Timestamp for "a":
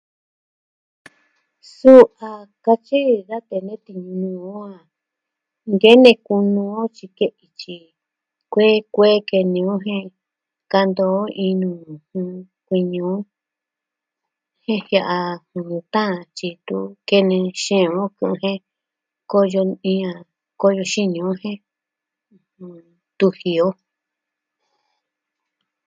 2.27-2.29, 4.73-4.75, 15.17-15.19, 20.13-20.13